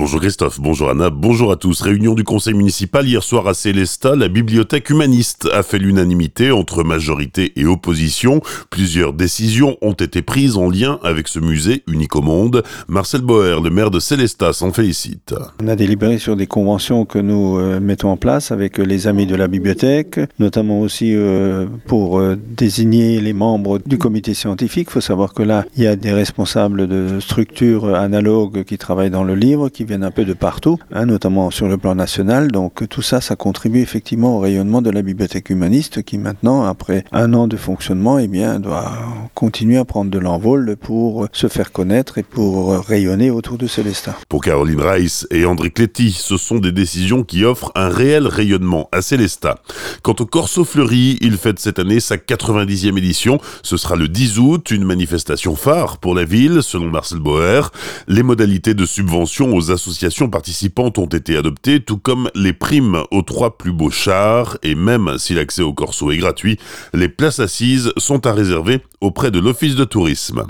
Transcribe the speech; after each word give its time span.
Bonjour 0.00 0.18
Christophe, 0.18 0.58
bonjour 0.58 0.88
Anna, 0.88 1.10
bonjour 1.10 1.52
à 1.52 1.56
tous. 1.56 1.82
Réunion 1.82 2.14
du 2.14 2.24
conseil 2.24 2.54
municipal 2.54 3.06
hier 3.06 3.22
soir 3.22 3.46
à 3.46 3.52
Célestat, 3.52 4.16
la 4.16 4.28
bibliothèque 4.28 4.88
humaniste 4.88 5.46
a 5.52 5.62
fait 5.62 5.76
l'unanimité 5.76 6.52
entre 6.52 6.82
majorité 6.84 7.52
et 7.56 7.66
opposition. 7.66 8.40
Plusieurs 8.70 9.12
décisions 9.12 9.76
ont 9.82 9.92
été 9.92 10.22
prises 10.22 10.56
en 10.56 10.70
lien 10.70 10.98
avec 11.02 11.28
ce 11.28 11.38
musée 11.38 11.82
unique 11.86 12.16
au 12.16 12.22
monde. 12.22 12.62
Marcel 12.88 13.20
Boer, 13.20 13.60
le 13.62 13.68
maire 13.68 13.90
de 13.90 14.00
Célestat, 14.00 14.54
s'en 14.54 14.72
félicite. 14.72 15.34
On 15.62 15.68
a 15.68 15.76
délibéré 15.76 16.16
sur 16.16 16.34
des 16.34 16.46
conventions 16.46 17.04
que 17.04 17.18
nous 17.18 17.58
euh, 17.58 17.78
mettons 17.78 18.08
en 18.08 18.16
place 18.16 18.52
avec 18.52 18.78
les 18.78 19.06
amis 19.06 19.26
de 19.26 19.36
la 19.36 19.48
bibliothèque, 19.48 20.18
notamment 20.38 20.80
aussi 20.80 21.14
euh, 21.14 21.66
pour 21.86 22.20
euh, 22.20 22.38
désigner 22.56 23.20
les 23.20 23.34
membres 23.34 23.78
du 23.84 23.98
comité 23.98 24.32
scientifique. 24.32 24.88
Il 24.88 24.92
faut 24.92 25.02
savoir 25.02 25.34
que 25.34 25.42
là, 25.42 25.66
il 25.76 25.82
y 25.82 25.86
a 25.86 25.94
des 25.94 26.12
responsables 26.12 26.86
de 26.86 27.20
structures 27.20 27.94
analogues 27.94 28.64
qui 28.64 28.78
travaillent 28.78 29.10
dans 29.10 29.24
le 29.24 29.34
livre, 29.34 29.68
qui 29.68 29.89
viennent 29.90 30.04
un 30.04 30.12
peu 30.12 30.24
de 30.24 30.34
partout, 30.34 30.78
hein, 30.92 31.04
notamment 31.04 31.50
sur 31.50 31.66
le 31.66 31.76
plan 31.76 31.96
national. 31.96 32.52
Donc 32.52 32.88
tout 32.88 33.02
ça, 33.02 33.20
ça 33.20 33.34
contribue 33.34 33.80
effectivement 33.80 34.36
au 34.36 34.38
rayonnement 34.38 34.82
de 34.82 34.90
la 34.90 35.02
bibliothèque 35.02 35.50
humaniste 35.50 36.04
qui 36.04 36.16
maintenant, 36.16 36.62
après 36.62 37.02
un 37.10 37.34
an 37.34 37.48
de 37.48 37.56
fonctionnement, 37.56 38.20
eh 38.20 38.28
bien, 38.28 38.60
doit 38.60 38.92
continuer 39.34 39.78
à 39.78 39.84
prendre 39.84 40.08
de 40.08 40.18
l'envol 40.20 40.76
pour 40.76 41.26
se 41.32 41.48
faire 41.48 41.72
connaître 41.72 42.18
et 42.18 42.22
pour 42.22 42.78
rayonner 42.86 43.32
autour 43.32 43.58
de 43.58 43.66
Célestin. 43.66 44.14
Pour 44.28 44.42
Caroline 44.42 44.80
Reiss 44.80 45.26
et 45.32 45.44
André 45.44 45.70
Cléty, 45.70 46.12
ce 46.12 46.36
sont 46.36 46.58
des 46.58 46.70
décisions 46.70 47.24
qui 47.24 47.44
offrent 47.44 47.72
un 47.74 47.88
réel 47.88 48.28
rayonnement 48.28 48.88
à 48.92 49.02
Célestat. 49.02 49.56
Quant 50.02 50.14
au 50.20 50.26
Corso 50.26 50.64
Fleuri, 50.64 51.18
il 51.20 51.36
fête 51.36 51.58
cette 51.58 51.80
année 51.80 51.98
sa 51.98 52.16
90e 52.16 52.96
édition. 52.96 53.40
Ce 53.64 53.76
sera 53.76 53.96
le 53.96 54.06
10 54.06 54.38
août, 54.38 54.70
une 54.70 54.84
manifestation 54.84 55.56
phare 55.56 55.98
pour 55.98 56.14
la 56.14 56.22
ville, 56.22 56.62
selon 56.62 56.86
Marcel 56.86 57.18
Boer. 57.18 57.72
Les 58.06 58.22
modalités 58.22 58.74
de 58.74 58.86
subvention 58.86 59.52
aux 59.52 59.72
associations 59.72 59.79
participantes 60.30 60.98
ont 60.98 61.06
été 61.06 61.36
adoptées, 61.36 61.80
tout 61.80 61.98
comme 61.98 62.30
les 62.34 62.52
primes 62.52 63.02
aux 63.10 63.22
trois 63.22 63.56
plus 63.56 63.72
beaux 63.72 63.90
chars, 63.90 64.58
et 64.62 64.74
même 64.74 65.16
si 65.18 65.34
l'accès 65.34 65.62
au 65.62 65.72
Corso 65.72 66.10
est 66.10 66.18
gratuit, 66.18 66.58
les 66.94 67.08
places 67.08 67.40
assises 67.40 67.92
sont 67.96 68.26
à 68.26 68.32
réserver 68.32 68.80
auprès 69.00 69.30
de 69.30 69.38
l'Office 69.38 69.76
de 69.76 69.84
tourisme. 69.84 70.44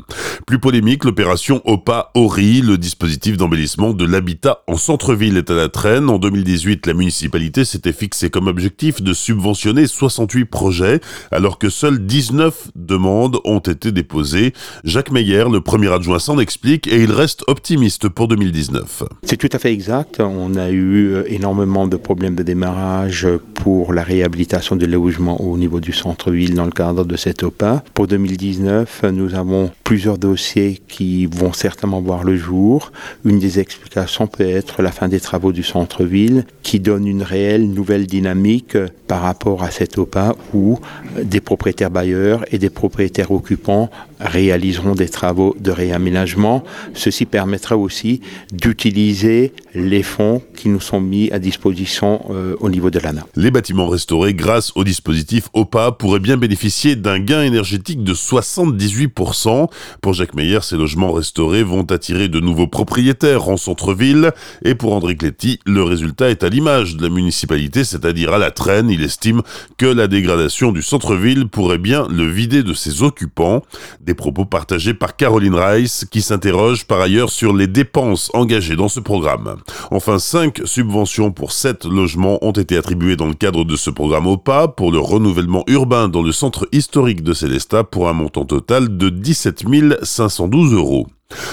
Plus 0.47 0.59
polémique, 0.59 1.05
l'opération 1.05 1.63
OPA-ORI, 1.65 2.63
le 2.63 2.79
dispositif 2.79 3.37
d'embellissement 3.37 3.93
de 3.93 4.05
l'habitat 4.05 4.63
en 4.67 4.77
centre-ville 4.77 5.37
est 5.37 5.51
à 5.51 5.55
la 5.55 5.69
traîne. 5.69 6.11
En 6.11 6.19
2018, 6.19 6.87
la 6.87 6.95
municipalité 6.95 7.65
s'était 7.65 7.93
fixé 7.93 8.31
comme 8.31 8.49
objectif 8.49 9.03
de 9.03 9.15
subventionner 9.15 9.87
68 9.87 10.45
projets, 10.47 11.01
alors 11.31 11.59
que 11.59 11.71
seules 11.71 12.05
19 12.05 12.71
demandes 12.75 13.39
ont 13.45 13.61
été 13.61 13.93
déposées. 13.93 14.53
Jacques 14.85 15.13
Meyer, 15.13 15.45
le 15.51 15.61
premier 15.61 15.93
adjoint, 15.93 16.19
s'en 16.19 16.39
explique 16.39 16.87
et 16.89 17.03
il 17.03 17.13
reste 17.13 17.45
optimiste 17.47 18.09
pour 18.09 18.29
2019. 18.29 19.05
C'est 19.23 19.37
tout 19.37 19.51
à 19.53 19.59
fait 19.59 19.73
exact. 19.73 20.21
On 20.21 20.55
a 20.57 20.71
eu 20.71 21.13
euh, 21.13 21.25
énormément 21.27 21.87
de 21.87 21.97
problèmes 21.97 22.35
de 22.35 22.43
démarrage 22.43 23.29
pour 23.55 23.93
la 23.93 24.03
réhabilitation 24.03 24.77
des 24.77 24.87
logements 24.87 25.41
au 25.41 25.57
niveau 25.57 25.81
du 25.81 25.93
centre-ville 25.93 26.55
dans 26.55 26.65
le 26.65 26.71
cadre 26.71 27.05
de 27.05 27.17
cette 27.17 27.43
OPA. 27.43 27.85
Pour 27.95 28.07
2019, 28.07 29.05
nous 29.13 29.35
avons 29.35 29.71
plusieurs 29.91 30.19
dossiers 30.19 30.81
qui 30.87 31.27
vont 31.27 31.53
certainement 31.53 32.01
voir 32.01 32.23
le 32.23 32.37
jour. 32.37 32.93
Une 33.25 33.41
des 33.41 33.59
explications 33.59 34.29
peut 34.29 34.49
être 34.49 34.83
la 34.83 34.93
fin 34.93 35.09
des 35.09 35.19
travaux 35.19 35.51
du 35.51 35.65
centre-ville 35.65 36.45
qui 36.63 36.79
donne 36.79 37.09
une 37.09 37.25
réelle 37.25 37.69
nouvelle 37.69 38.07
dynamique 38.07 38.79
par 39.09 39.23
rapport 39.23 39.65
à 39.65 39.73
cette 39.73 39.99
OPA 39.99 40.37
où 40.55 40.79
des 41.21 41.41
propriétaires 41.41 41.91
bailleurs 41.91 42.45
et 42.53 42.59
des 42.59 42.71
propriétaires 42.71 43.33
occupants 43.33 43.91
réaliseront 44.21 44.95
des 44.95 45.09
travaux 45.09 45.57
de 45.59 45.73
réaménagement. 45.73 46.63
Ceci 46.95 47.27
permettra 47.27 47.77
aussi 47.77 48.21
d'utiliser 48.53 49.53
les 49.75 50.05
fonds 50.05 50.41
qui 50.55 50.69
nous 50.69 50.81
sont 50.81 51.01
mis 51.01 51.33
à 51.33 51.41
disposition 51.41 52.21
euh, 52.31 52.55
au 52.61 52.69
niveau 52.69 52.91
de 52.91 53.01
l'ANA. 53.01 53.27
Les 53.35 53.51
bâtiments 53.51 53.89
restaurés 53.89 54.35
grâce 54.35 54.71
au 54.77 54.85
dispositif 54.85 55.49
OPA 55.53 55.93
pourraient 55.93 56.21
bien 56.21 56.37
bénéficier 56.37 56.95
d'un 56.95 57.19
gain 57.19 57.43
énergétique 57.43 58.05
de 58.05 58.15
78%. 58.15 59.69
Pour 60.01 60.15
Jacques 60.15 60.35
Meyer, 60.35 60.61
ces 60.63 60.77
logements 60.77 61.13
restaurés 61.13 61.63
vont 61.63 61.85
attirer 61.85 62.29
de 62.29 62.41
nouveaux 62.41 62.67
propriétaires 62.67 63.49
en 63.49 63.57
centre-ville. 63.57 64.33
Et 64.65 64.75
pour 64.75 64.95
André 64.95 65.17
Cléty, 65.17 65.61
le 65.67 65.83
résultat 65.83 66.31
est 66.31 66.45
à 66.45 66.49
l'image 66.49 66.97
de 66.97 67.03
la 67.03 67.09
municipalité, 67.09 67.85
c'est-à-dire 67.85 68.33
à 68.33 68.39
la 68.39 68.51
traîne. 68.51 68.91
Il 68.91 69.03
estime 69.03 69.43
que 69.77 69.87
la 69.87 70.07
dégradation 70.07 70.73
du 70.73 70.83
centre-ville 70.83 71.49
pourrait 71.49 71.79
bien 71.79 72.07
le 72.09 72.25
vider 72.25 72.63
de 72.63 72.75
ses 72.75 73.03
occupants. 73.03 73.63
Des 74.01 74.15
propos 74.15 74.45
partagés 74.45 74.95
par 74.95 75.17
Caroline 75.17 75.55
Rice, 75.55 76.07
qui 76.11 76.23
s'interroge 76.23 76.87
par 76.87 77.01
ailleurs 77.01 77.31
sur 77.31 77.53
les 77.53 77.67
dépenses 77.67 78.31
engagées 78.35 78.77
dans 78.77 78.89
ce 78.89 79.01
programme. 79.01 79.57
Enfin, 79.93 80.21
cinq 80.21 80.61
subventions 80.67 81.33
pour 81.33 81.51
sept 81.51 81.85
logements 81.85 82.39
ont 82.45 82.53
été 82.53 82.77
attribuées 82.77 83.17
dans 83.17 83.27
le 83.27 83.35
cadre 83.35 83.65
de 83.65 83.75
ce 83.75 83.91
programme 83.91 84.29
OPA 84.29 84.69
pour 84.69 84.93
le 84.93 85.01
renouvellement 85.01 85.65
urbain 85.67 86.09
dans 86.09 86.23
le 86.23 86.31
centre 86.31 86.69
historique 86.71 87.25
de 87.25 87.33
Célestat 87.33 87.83
pour 87.83 88.09
un 88.09 88.13
montant 88.13 88.45
total 88.45 88.97
de 88.97 89.09
17 89.09 89.65
512 90.03 90.75
euros. 90.75 91.07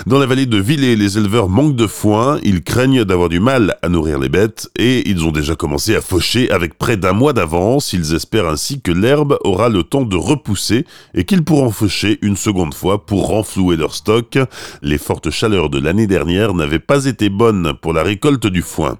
Dans 0.06 0.20
la 0.20 0.26
vallée 0.26 0.46
de 0.46 0.58
Villers, 0.58 0.96
les 0.96 1.18
éleveurs 1.18 1.50
manquent 1.50 1.76
de 1.76 1.88
foin, 1.88 2.40
ils 2.44 2.64
craignent 2.64 3.04
d'avoir 3.04 3.30
du 3.30 3.40
mal 3.40 3.78
à 3.82 3.90
nourrir 3.90 4.20
les 4.20 4.30
bêtes 4.30 4.70
et 4.78 5.10
ils 5.10 5.26
ont 5.26 5.32
déjà 5.32 5.56
commencé 5.56 5.96
à 5.96 6.02
faucher 6.02 6.50
avec 6.52 6.78
près 6.78 6.98
d'un 6.98 7.14
mois 7.14 7.34
d'avance. 7.34 7.94
Ils 7.94 8.14
espèrent 8.14 8.48
ainsi 8.48 8.82
que 8.82 8.92
l'herbe 8.92 9.38
aura 9.44 9.70
le 9.70 9.84
temps 9.84 10.04
de 10.04 10.16
repousser 10.16 10.86
et 11.14 11.26
qu'ils 11.26 11.44
pourront 11.44 11.72
faucher 11.72 12.20
une 12.22 12.38
seconde 12.38 12.74
fois 12.74 13.06
pour 13.06 13.28
renflouer 13.28 13.78
leur 13.78 13.94
stock. 13.94 14.38
Les 14.82 14.98
fortes 14.98 15.30
chaleurs 15.30 15.70
de 15.70 15.80
l'année 15.80 16.08
dernière 16.08 16.54
n'avaient 16.54 16.80
pas 16.80 17.06
été 17.06 17.30
bonnes 17.30 17.74
pour 17.82 17.94
la 17.94 18.04
récolte 18.04 18.48
du 18.48 18.62
foin. 18.62 18.98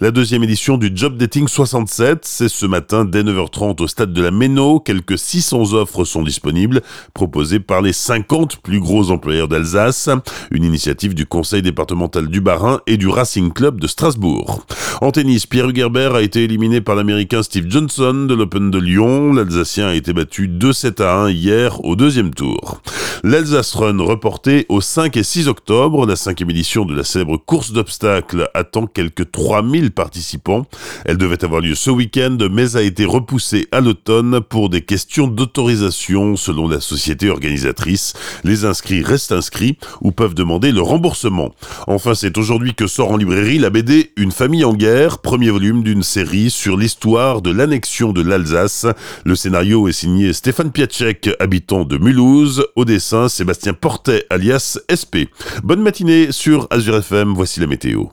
La 0.00 0.10
deuxième 0.10 0.42
édition 0.42 0.78
du 0.78 0.90
Job 0.94 1.16
Dating 1.16 1.48
67, 1.48 2.20
c'est 2.22 2.48
ce 2.48 2.66
matin 2.66 3.04
dès 3.04 3.22
9h30 3.22 3.82
au 3.82 3.86
stade 3.86 4.12
de 4.12 4.22
la 4.22 4.30
Méno. 4.30 4.80
Quelques 4.80 5.18
600 5.18 5.74
offres 5.74 6.04
sont 6.04 6.22
disponibles, 6.22 6.82
proposées 7.14 7.60
par 7.60 7.82
les 7.82 7.92
50 7.92 8.58
plus 8.58 8.80
gros 8.80 9.10
employeurs 9.10 9.48
d'Alsace. 9.48 10.08
Une 10.50 10.64
initiative 10.64 11.14
du 11.14 11.26
conseil 11.26 11.62
départemental 11.62 12.28
du 12.28 12.40
Bas-Rhin 12.40 12.80
et 12.86 12.96
du 12.96 13.08
Racing 13.08 13.52
Club 13.52 13.80
de 13.80 13.86
Strasbourg. 13.86 14.64
En 15.00 15.12
tennis, 15.12 15.46
Pierre 15.46 15.68
Hugerbert 15.68 16.14
a 16.14 16.22
été 16.22 16.44
éliminé 16.44 16.80
par 16.80 16.94
l'américain 16.94 17.42
Steve 17.42 17.66
Johnson 17.68 18.26
de 18.28 18.34
l'Open 18.34 18.70
de 18.70 18.78
Lyon. 18.78 19.32
L'Alsacien 19.32 19.88
a 19.88 19.94
été 19.94 20.12
battu 20.12 20.48
2-7 20.48 21.02
à 21.02 21.14
1 21.22 21.30
hier 21.30 21.84
au 21.84 21.96
deuxième 21.96 22.34
tour. 22.34 22.80
L'Alsace 23.22 23.74
Run 23.74 24.02
reporté 24.02 24.64
au 24.70 24.80
5 24.80 25.14
et 25.18 25.22
6 25.22 25.48
octobre. 25.48 26.06
La 26.06 26.16
cinquième 26.16 26.48
édition 26.48 26.86
de 26.86 26.94
la 26.94 27.04
célèbre 27.04 27.36
course 27.36 27.70
d'obstacles 27.70 28.48
attend 28.54 28.86
quelques 28.86 29.30
3000 29.30 29.90
participants. 29.90 30.64
Elle 31.04 31.18
devait 31.18 31.44
avoir 31.44 31.60
lieu 31.60 31.74
ce 31.74 31.90
week-end, 31.90 32.38
mais 32.50 32.76
a 32.76 32.82
été 32.82 33.04
repoussée 33.04 33.68
à 33.72 33.80
l'automne 33.80 34.40
pour 34.40 34.70
des 34.70 34.80
questions 34.80 35.28
d'autorisation 35.28 36.36
selon 36.36 36.66
la 36.66 36.80
société 36.80 37.28
organisatrice. 37.28 38.14
Les 38.42 38.64
inscrits 38.64 39.02
restent 39.02 39.32
inscrits 39.32 39.76
ou 40.00 40.12
peuvent 40.12 40.34
demander 40.34 40.72
le 40.72 40.80
remboursement. 40.80 41.54
Enfin, 41.88 42.14
c'est 42.14 42.38
aujourd'hui 42.38 42.74
que 42.74 42.86
sort 42.86 43.10
en 43.10 43.18
librairie 43.18 43.58
la 43.58 43.68
BD 43.68 44.12
Une 44.16 44.32
famille 44.32 44.64
en 44.64 44.72
guerre, 44.72 45.18
premier 45.18 45.50
volume 45.50 45.82
d'une 45.82 46.02
série 46.02 46.48
sur 46.48 46.78
l'histoire 46.78 47.42
de 47.42 47.50
l'annexion 47.50 48.14
de 48.14 48.22
l'Alsace. 48.22 48.86
Le 49.26 49.34
scénario 49.34 49.88
est 49.88 49.92
signé 49.92 50.32
Stéphane 50.32 50.72
Piacek, 50.72 51.28
habitant 51.38 51.84
de 51.84 51.98
Mulhouse, 51.98 52.64
au 52.76 52.86
Sébastien 53.28 53.74
Portet 53.74 54.24
alias 54.30 54.78
SP. 54.86 55.30
Bonne 55.64 55.82
matinée 55.82 56.30
sur 56.32 56.68
Azure 56.70 56.96
FM, 56.98 57.34
voici 57.34 57.58
la 57.58 57.66
météo. 57.66 58.10